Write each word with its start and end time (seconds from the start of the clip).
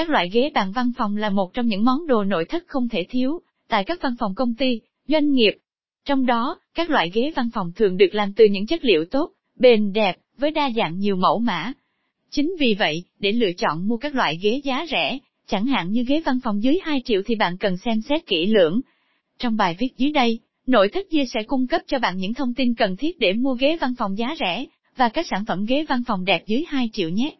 Các 0.00 0.10
loại 0.10 0.28
ghế 0.32 0.50
bàn 0.54 0.72
văn 0.72 0.92
phòng 0.96 1.16
là 1.16 1.30
một 1.30 1.54
trong 1.54 1.66
những 1.66 1.84
món 1.84 2.06
đồ 2.06 2.24
nội 2.24 2.44
thất 2.44 2.64
không 2.66 2.88
thể 2.88 3.06
thiếu, 3.10 3.40
tại 3.68 3.84
các 3.84 3.98
văn 4.02 4.14
phòng 4.18 4.34
công 4.34 4.54
ty, 4.54 4.80
doanh 5.08 5.30
nghiệp. 5.32 5.52
Trong 6.04 6.26
đó, 6.26 6.58
các 6.74 6.90
loại 6.90 7.10
ghế 7.14 7.32
văn 7.36 7.48
phòng 7.54 7.72
thường 7.76 7.96
được 7.96 8.14
làm 8.14 8.32
từ 8.32 8.44
những 8.44 8.66
chất 8.66 8.84
liệu 8.84 9.04
tốt, 9.04 9.32
bền 9.58 9.92
đẹp, 9.92 10.16
với 10.38 10.50
đa 10.50 10.70
dạng 10.76 10.98
nhiều 10.98 11.16
mẫu 11.16 11.38
mã. 11.38 11.72
Chính 12.30 12.54
vì 12.60 12.74
vậy, 12.78 13.04
để 13.18 13.32
lựa 13.32 13.52
chọn 13.52 13.88
mua 13.88 13.96
các 13.96 14.14
loại 14.14 14.38
ghế 14.42 14.60
giá 14.64 14.86
rẻ, 14.90 15.18
chẳng 15.46 15.66
hạn 15.66 15.90
như 15.90 16.04
ghế 16.08 16.22
văn 16.24 16.38
phòng 16.44 16.62
dưới 16.62 16.78
2 16.82 17.02
triệu 17.04 17.22
thì 17.26 17.34
bạn 17.34 17.56
cần 17.58 17.76
xem 17.76 18.00
xét 18.08 18.26
kỹ 18.26 18.46
lưỡng. 18.46 18.80
Trong 19.38 19.56
bài 19.56 19.76
viết 19.78 19.88
dưới 19.96 20.12
đây, 20.12 20.38
nội 20.66 20.88
thất 20.88 21.06
Dê 21.10 21.24
sẽ 21.34 21.42
cung 21.42 21.66
cấp 21.66 21.82
cho 21.86 21.98
bạn 21.98 22.16
những 22.16 22.34
thông 22.34 22.54
tin 22.54 22.74
cần 22.74 22.96
thiết 22.96 23.18
để 23.18 23.32
mua 23.32 23.54
ghế 23.54 23.76
văn 23.80 23.94
phòng 23.98 24.18
giá 24.18 24.34
rẻ, 24.40 24.64
và 24.96 25.08
các 25.08 25.26
sản 25.30 25.44
phẩm 25.44 25.64
ghế 25.64 25.84
văn 25.88 26.02
phòng 26.06 26.24
đẹp 26.24 26.42
dưới 26.46 26.64
2 26.68 26.90
triệu 26.92 27.08
nhé. 27.08 27.36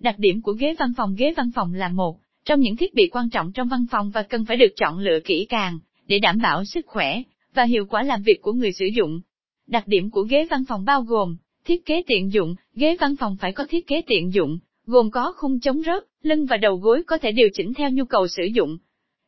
Đặc 0.00 0.18
điểm 0.18 0.42
của 0.42 0.52
ghế 0.52 0.74
văn 0.78 0.92
phòng 0.96 1.14
Ghế 1.18 1.34
văn 1.36 1.50
phòng 1.54 1.74
là 1.74 1.88
một 1.88 2.18
trong 2.44 2.60
những 2.60 2.76
thiết 2.76 2.94
bị 2.94 3.08
quan 3.12 3.30
trọng 3.30 3.52
trong 3.52 3.68
văn 3.68 3.86
phòng 3.90 4.10
và 4.10 4.22
cần 4.22 4.44
phải 4.44 4.56
được 4.56 4.72
chọn 4.76 4.98
lựa 4.98 5.20
kỹ 5.24 5.46
càng, 5.48 5.78
để 6.06 6.18
đảm 6.18 6.38
bảo 6.42 6.64
sức 6.64 6.86
khỏe 6.86 7.22
và 7.54 7.64
hiệu 7.64 7.86
quả 7.86 8.02
làm 8.02 8.22
việc 8.22 8.42
của 8.42 8.52
người 8.52 8.72
sử 8.72 8.86
dụng. 8.86 9.20
Đặc 9.66 9.88
điểm 9.88 10.10
của 10.10 10.22
ghế 10.22 10.46
văn 10.50 10.64
phòng 10.68 10.84
bao 10.84 11.02
gồm 11.02 11.36
thiết 11.64 11.84
kế 11.86 12.02
tiện 12.06 12.32
dụng, 12.32 12.54
ghế 12.74 12.96
văn 13.00 13.16
phòng 13.16 13.36
phải 13.40 13.52
có 13.52 13.66
thiết 13.68 13.86
kế 13.86 14.02
tiện 14.06 14.32
dụng, 14.32 14.58
gồm 14.86 15.10
có 15.10 15.32
khung 15.36 15.60
chống 15.60 15.82
rớt, 15.82 16.04
lưng 16.22 16.46
và 16.46 16.56
đầu 16.56 16.76
gối 16.76 17.02
có 17.06 17.18
thể 17.18 17.32
điều 17.32 17.48
chỉnh 17.52 17.74
theo 17.74 17.90
nhu 17.90 18.04
cầu 18.04 18.28
sử 18.28 18.44
dụng. 18.44 18.78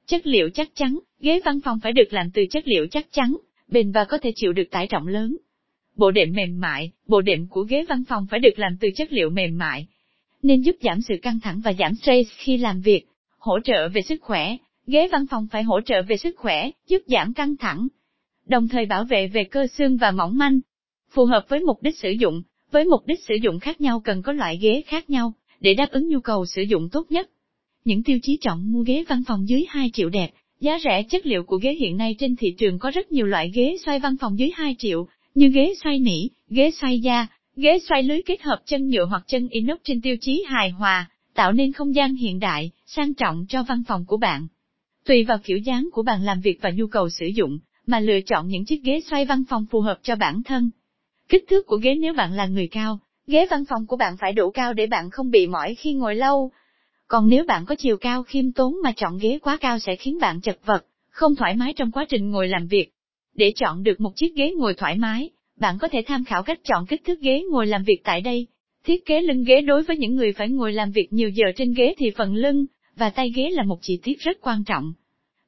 Chất 0.07 0.27
liệu 0.27 0.51
chắc 0.51 0.69
chắn, 0.75 0.99
ghế 1.21 1.41
văn 1.45 1.61
phòng 1.65 1.79
phải 1.83 1.93
được 1.93 2.13
làm 2.13 2.30
từ 2.30 2.43
chất 2.51 2.69
liệu 2.69 2.87
chắc 2.87 3.07
chắn, 3.13 3.37
bền 3.69 3.93
và 3.93 4.05
có 4.05 4.19
thể 4.19 4.33
chịu 4.35 4.52
được 4.52 4.71
tải 4.71 4.87
trọng 4.87 5.07
lớn. 5.07 5.37
Bộ 5.97 6.11
đệm 6.11 6.33
mềm 6.33 6.61
mại, 6.61 6.93
bộ 7.07 7.21
đệm 7.21 7.47
của 7.47 7.63
ghế 7.63 7.85
văn 7.89 8.05
phòng 8.09 8.27
phải 8.30 8.41
được 8.41 8.59
làm 8.59 8.77
từ 8.80 8.89
chất 8.97 9.13
liệu 9.13 9.30
mềm 9.30 9.59
mại, 9.59 9.87
nên 10.43 10.61
giúp 10.61 10.77
giảm 10.83 11.01
sự 11.01 11.15
căng 11.23 11.41
thẳng 11.41 11.61
và 11.65 11.73
giảm 11.79 11.95
stress 11.95 12.30
khi 12.37 12.57
làm 12.57 12.80
việc. 12.80 13.07
Hỗ 13.39 13.61
trợ 13.65 13.89
về 13.89 14.03
sức 14.03 14.23
khỏe, 14.23 14.57
ghế 14.87 15.09
văn 15.13 15.27
phòng 15.30 15.47
phải 15.53 15.63
hỗ 15.63 15.80
trợ 15.80 16.03
về 16.03 16.16
sức 16.16 16.35
khỏe, 16.37 16.71
giúp 16.88 16.99
giảm 17.07 17.35
căng 17.35 17.57
thẳng, 17.57 17.88
đồng 18.46 18.68
thời 18.68 18.87
bảo 18.87 19.05
vệ 19.05 19.27
về 19.29 19.45
cơ 19.45 19.66
xương 19.66 19.96
và 19.96 20.11
mỏng 20.11 20.38
manh. 20.38 20.61
Phù 21.11 21.24
hợp 21.24 21.45
với 21.49 21.61
mục 21.61 21.83
đích 21.83 21.96
sử 21.96 22.11
dụng, 22.11 22.43
với 22.71 22.85
mục 22.85 23.07
đích 23.07 23.21
sử 23.29 23.35
dụng 23.43 23.59
khác 23.59 23.80
nhau 23.80 24.01
cần 24.01 24.23
có 24.23 24.33
loại 24.33 24.57
ghế 24.57 24.83
khác 24.87 25.11
nhau, 25.11 25.33
để 25.61 25.74
đáp 25.74 25.91
ứng 25.91 26.09
nhu 26.09 26.21
cầu 26.21 26.46
sử 26.46 26.63
dụng 26.63 26.88
tốt 26.88 27.07
nhất. 27.11 27.30
Những 27.85 28.02
tiêu 28.02 28.18
chí 28.23 28.38
chọn 28.41 28.73
mua 28.73 28.83
ghế 28.83 29.05
văn 29.09 29.23
phòng 29.27 29.49
dưới 29.49 29.65
2 29.68 29.91
triệu 29.93 30.09
đẹp, 30.09 30.30
giá 30.61 30.79
rẻ 30.85 31.02
chất 31.02 31.27
liệu 31.27 31.45
của 31.45 31.57
ghế 31.57 31.74
hiện 31.74 31.96
nay 31.96 32.16
trên 32.18 32.37
thị 32.37 32.55
trường 32.59 32.79
có 32.79 32.91
rất 32.91 33.13
nhiều 33.13 33.27
loại 33.27 33.51
ghế 33.55 33.77
xoay 33.85 33.99
văn 33.99 34.16
phòng 34.21 34.38
dưới 34.38 34.51
2 34.55 34.77
triệu, 34.79 35.07
như 35.35 35.49
ghế 35.49 35.74
xoay 35.85 35.99
nỉ, 35.99 36.29
ghế 36.49 36.71
xoay 36.71 37.01
da, 37.01 37.27
ghế 37.61 37.79
xoay 37.89 38.03
lưới 38.03 38.23
kết 38.23 38.43
hợp 38.43 38.59
chân 38.65 38.89
nhựa 38.89 39.05
hoặc 39.05 39.23
chân 39.27 39.49
inox 39.49 39.79
trên 39.85 40.01
tiêu 40.01 40.16
chí 40.21 40.45
hài 40.49 40.71
hòa, 40.71 41.11
tạo 41.35 41.53
nên 41.53 41.73
không 41.73 41.95
gian 41.95 42.15
hiện 42.15 42.39
đại, 42.39 42.71
sang 42.87 43.15
trọng 43.15 43.47
cho 43.49 43.63
văn 43.63 43.83
phòng 43.89 44.05
của 44.07 44.17
bạn. 44.17 44.47
Tùy 45.05 45.25
vào 45.25 45.39
kiểu 45.45 45.59
dáng 45.59 45.89
của 45.93 46.02
bạn 46.02 46.23
làm 46.23 46.41
việc 46.41 46.59
và 46.63 46.71
nhu 46.71 46.87
cầu 46.87 47.09
sử 47.09 47.27
dụng, 47.27 47.59
mà 47.87 48.01
lựa 48.01 48.21
chọn 48.27 48.49
những 48.49 48.65
chiếc 48.65 48.83
ghế 48.83 49.01
xoay 49.01 49.25
văn 49.25 49.45
phòng 49.49 49.67
phù 49.71 49.80
hợp 49.80 49.99
cho 50.02 50.17
bản 50.17 50.43
thân. 50.43 50.71
Kích 51.29 51.45
thước 51.49 51.67
của 51.67 51.77
ghế 51.77 51.95
nếu 51.95 52.15
bạn 52.15 52.33
là 52.33 52.47
người 52.47 52.69
cao, 52.69 52.99
ghế 53.27 53.47
văn 53.51 53.65
phòng 53.69 53.87
của 53.87 53.97
bạn 53.97 54.17
phải 54.21 54.33
đủ 54.33 54.51
cao 54.51 54.73
để 54.73 54.87
bạn 54.87 55.11
không 55.11 55.30
bị 55.30 55.47
mỏi 55.47 55.74
khi 55.74 55.93
ngồi 55.93 56.15
lâu. 56.15 56.51
Còn 57.09 57.29
nếu 57.29 57.45
bạn 57.45 57.65
có 57.67 57.74
chiều 57.74 57.97
cao 57.97 58.23
khiêm 58.23 58.52
tốn 58.52 58.74
mà 58.85 58.93
chọn 58.97 59.19
ghế 59.19 59.39
quá 59.43 59.59
cao 59.61 59.79
sẽ 59.79 59.97
khiến 59.97 60.19
bạn 60.21 60.41
chật 60.41 60.59
vật, 60.65 60.87
không 61.11 61.37
thoải 61.37 61.57
mái 61.57 61.73
trong 61.73 61.91
quá 61.91 62.05
trình 62.09 62.30
ngồi 62.30 62.49
làm 62.49 62.67
việc. 62.67 62.91
Để 63.35 63.52
chọn 63.57 63.83
được 63.83 64.00
một 64.00 64.17
chiếc 64.17 64.34
ghế 64.37 64.53
ngồi 64.56 64.75
thoải 64.75 64.99
mái, 64.99 65.31
bạn 65.61 65.78
có 65.78 65.89
thể 65.89 66.03
tham 66.06 66.25
khảo 66.25 66.43
cách 66.43 66.61
chọn 66.65 66.87
kích 66.87 67.05
thước 67.05 67.21
ghế 67.21 67.43
ngồi 67.50 67.66
làm 67.66 67.83
việc 67.84 68.00
tại 68.05 68.21
đây. 68.21 68.47
Thiết 68.84 69.06
kế 69.06 69.21
lưng 69.21 69.44
ghế 69.44 69.61
đối 69.61 69.83
với 69.83 69.97
những 69.97 70.17
người 70.17 70.33
phải 70.33 70.49
ngồi 70.49 70.72
làm 70.72 70.91
việc 70.91 71.12
nhiều 71.12 71.28
giờ 71.28 71.44
trên 71.56 71.75
ghế 71.75 71.94
thì 71.99 72.11
phần 72.17 72.34
lưng 72.34 72.67
và 72.97 73.11
tay 73.11 73.33
ghế 73.37 73.50
là 73.50 73.62
một 73.62 73.78
chi 73.83 73.99
tiết 74.03 74.19
rất 74.21 74.41
quan 74.41 74.65
trọng. 74.65 74.93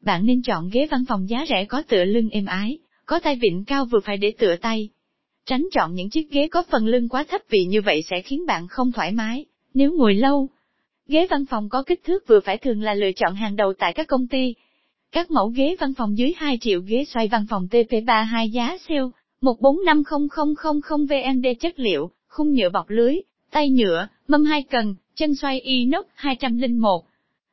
Bạn 0.01 0.27
nên 0.27 0.43
chọn 0.43 0.71
ghế 0.73 0.87
văn 0.91 1.05
phòng 1.09 1.29
giá 1.29 1.45
rẻ 1.49 1.65
có 1.65 1.83
tựa 1.83 2.05
lưng 2.05 2.29
êm 2.31 2.47
ái, 2.47 2.79
có 3.07 3.19
tay 3.19 3.37
vịn 3.37 3.65
cao 3.65 3.85
vừa 3.85 4.01
phải 4.01 4.17
để 4.17 4.33
tựa 4.39 4.57
tay. 4.57 4.89
Tránh 5.47 5.65
chọn 5.73 5.95
những 5.95 6.11
chiếc 6.11 6.31
ghế 6.31 6.49
có 6.49 6.63
phần 6.71 6.87
lưng 6.87 7.09
quá 7.09 7.25
thấp 7.29 7.41
vì 7.49 7.65
như 7.65 7.81
vậy 7.81 8.03
sẽ 8.11 8.23
khiến 8.23 8.47
bạn 8.47 8.69
không 8.69 8.93
thoải 8.93 9.13
mái, 9.13 9.45
nếu 9.75 9.93
ngồi 9.93 10.15
lâu. 10.15 10.49
Ghế 11.09 11.27
văn 11.31 11.45
phòng 11.51 11.69
có 11.69 11.83
kích 11.83 12.05
thước 12.05 12.29
vừa 12.29 12.41
phải 12.41 12.59
thường 12.59 12.83
là 12.83 12.95
lựa 12.95 13.13
chọn 13.17 13.35
hàng 13.35 13.57
đầu 13.57 13.73
tại 13.79 13.93
các 13.93 14.07
công 14.07 14.27
ty. 14.29 14.55
Các 15.13 15.31
mẫu 15.31 15.49
ghế 15.49 15.77
văn 15.81 15.95
phòng 15.95 16.19
dưới 16.19 16.33
2 16.37 16.59
triệu 16.61 16.81
ghế 16.81 17.05
xoay 17.05 17.29
văn 17.29 17.47
phòng 17.51 17.69
TP32 17.71 18.47
giá 18.47 18.79
sale, 18.89 19.01
145000 19.43 21.07
VND 21.07 21.47
chất 21.61 21.79
liệu, 21.79 22.11
khung 22.29 22.53
nhựa 22.53 22.69
bọc 22.69 22.91
lưới, 22.91 23.17
tay 23.51 23.71
nhựa, 23.71 24.09
mâm 24.29 24.45
hai 24.45 24.63
cần, 24.63 24.95
chân 25.15 25.35
xoay 25.35 25.61
inox 25.61 26.05
201. 26.15 27.05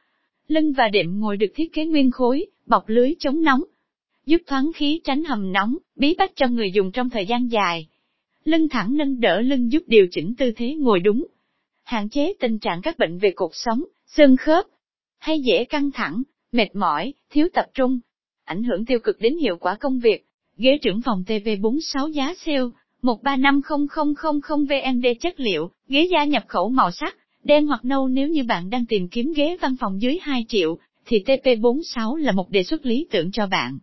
Lưng 0.48 0.74
và 0.74 0.88
đệm 0.88 1.20
ngồi 1.20 1.38
được 1.38 1.52
thiết 1.56 1.74
kế 1.74 1.86
nguyên 1.86 2.12
khối, 2.12 2.46
bọc 2.66 2.90
lưới 2.90 3.16
chống 3.20 3.44
nóng, 3.44 3.64
giúp 4.26 4.42
thoáng 4.48 4.72
khí 4.76 5.02
tránh 5.04 5.24
hầm 5.24 5.52
nóng, 5.52 5.78
bí 5.96 6.16
bách 6.18 6.32
cho 6.36 6.48
người 6.48 6.72
dùng 6.72 6.92
trong 6.92 7.10
thời 7.10 7.26
gian 7.26 7.52
dài. 7.52 7.88
Lưng 8.46 8.70
thẳng 8.70 8.98
nâng 8.98 9.20
đỡ 9.20 9.42
lưng 9.42 9.72
giúp 9.72 9.84
điều 9.88 10.08
chỉnh 10.12 10.34
tư 10.38 10.52
thế 10.56 10.74
ngồi 10.74 11.00
đúng, 11.00 11.28
hạn 11.84 12.10
chế 12.10 12.34
tình 12.40 12.60
trạng 12.60 12.82
các 12.82 13.00
bệnh 13.00 13.18
về 13.18 13.32
cột 13.36 13.52
sống, 13.54 13.84
xương 14.08 14.38
khớp, 14.38 14.66
hay 15.18 15.40
dễ 15.40 15.66
căng 15.66 15.92
thẳng, 15.92 16.24
mệt 16.52 16.76
mỏi, 16.76 17.14
thiếu 17.30 17.48
tập 17.54 17.66
trung, 17.74 18.00
ảnh 18.44 18.64
hưởng 18.64 18.86
tiêu 18.86 19.00
cực 19.00 19.20
đến 19.20 19.38
hiệu 19.38 19.58
quả 19.58 19.76
công 19.76 20.00
việc. 20.00 20.26
Ghế 20.58 20.78
trưởng 20.82 21.02
phòng 21.02 21.24
TV46 21.28 22.10
giá 22.10 22.34
siêu, 22.38 22.72
135000 23.02 24.66
VND 24.66 25.06
chất 25.22 25.40
liệu, 25.40 25.72
ghế 25.88 26.08
da 26.12 26.24
nhập 26.24 26.44
khẩu 26.48 26.70
màu 26.70 26.92
sắc, 26.92 27.18
đen 27.44 27.68
hoặc 27.68 27.86
nâu 27.86 28.08
nếu 28.08 28.28
như 28.28 28.44
bạn 28.44 28.70
đang 28.70 28.86
tìm 28.86 29.08
kiếm 29.08 29.34
ghế 29.36 29.58
văn 29.62 29.76
phòng 29.80 30.02
dưới 30.02 30.20
2 30.22 30.46
triệu, 30.48 30.78
thì 31.06 31.24
TP46 31.26 32.16
là 32.16 32.32
một 32.32 32.50
đề 32.50 32.64
xuất 32.64 32.86
lý 32.86 33.08
tưởng 33.12 33.32
cho 33.32 33.48
bạn. 33.48 33.80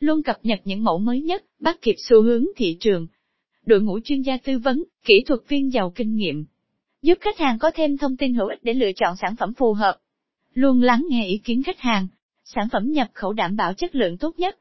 Luôn 0.01 0.23
cập 0.23 0.37
nhật 0.43 0.61
những 0.65 0.85
mẫu 0.85 0.99
mới 0.99 1.21
nhất, 1.21 1.45
bắt 1.61 1.79
kịp 1.83 1.95
xu 2.09 2.23
hướng 2.23 2.45
thị 2.57 2.77
trường. 2.81 3.07
Đội 3.67 3.81
ngũ 3.81 4.01
chuyên 4.05 4.23
gia 4.23 4.37
tư 4.37 4.59
vấn, 4.59 4.85
kỹ 5.05 5.25
thuật 5.27 5.41
viên 5.49 5.73
giàu 5.73 5.93
kinh 5.95 6.15
nghiệm, 6.15 6.45
giúp 7.03 7.19
khách 7.21 7.39
hàng 7.39 7.59
có 7.59 7.71
thêm 7.75 7.97
thông 7.97 8.17
tin 8.17 8.35
hữu 8.35 8.49
ích 8.49 8.59
để 8.63 8.75
lựa 8.75 8.93
chọn 8.93 9.17
sản 9.21 9.37
phẩm 9.37 9.55
phù 9.55 9.73
hợp. 9.73 9.97
Luôn 10.55 10.83
lắng 10.83 11.07
nghe 11.09 11.27
ý 11.27 11.39
kiến 11.45 11.63
khách 11.63 11.81
hàng, 11.81 12.09
sản 12.55 12.69
phẩm 12.73 12.93
nhập 12.93 13.09
khẩu 13.15 13.33
đảm 13.33 13.57
bảo 13.57 13.75
chất 13.75 13.95
lượng 13.95 14.19
tốt 14.19 14.39
nhất. 14.39 14.59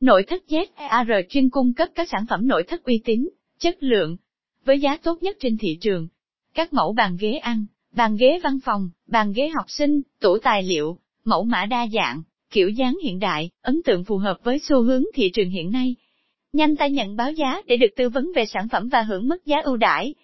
Nội 0.00 0.24
thất 0.28 0.42
ZAR 0.48 1.22
chuyên 1.28 1.50
cung 1.50 1.74
cấp 1.74 1.88
các 1.94 2.08
sản 2.08 2.26
phẩm 2.28 2.46
nội 2.46 2.64
thất 2.68 2.84
uy 2.84 3.00
tín, 3.04 3.28
chất 3.58 3.76
lượng, 3.80 4.16
với 4.64 4.80
giá 4.80 4.96
tốt 4.96 5.22
nhất 5.22 5.36
trên 5.40 5.56
thị 5.58 5.78
trường. 5.80 6.08
Các 6.54 6.72
mẫu 6.72 6.92
bàn 6.92 7.16
ghế 7.20 7.32
ăn, 7.32 7.66
bàn 7.92 8.16
ghế 8.16 8.40
văn 8.42 8.58
phòng, 8.64 8.90
bàn 9.06 9.32
ghế 9.32 9.48
học 9.48 9.64
sinh, 9.68 10.02
tủ 10.20 10.38
tài 10.38 10.62
liệu, 10.62 10.98
mẫu 11.24 11.44
mã 11.44 11.66
đa 11.66 11.86
dạng, 11.92 12.22
kiểu 12.50 12.68
dáng 12.68 12.98
hiện 13.04 13.18
đại, 13.18 13.50
ấn 13.62 13.82
tượng 13.84 14.04
phù 14.04 14.18
hợp 14.18 14.36
với 14.44 14.58
xu 14.58 14.82
hướng 14.82 15.04
thị 15.14 15.30
trường 15.34 15.50
hiện 15.50 15.70
nay. 15.70 15.94
Nhanh 16.52 16.76
tay 16.76 16.90
nhận 16.90 17.16
báo 17.16 17.32
giá 17.32 17.62
để 17.66 17.76
được 17.76 17.90
tư 17.96 18.08
vấn 18.08 18.32
về 18.36 18.46
sản 18.46 18.68
phẩm 18.68 18.88
và 18.88 19.02
hưởng 19.02 19.28
mức 19.28 19.46
giá 19.46 19.56
ưu 19.64 19.76
đãi. 19.76 20.14